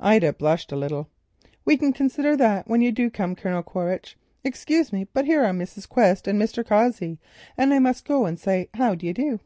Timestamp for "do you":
8.96-9.14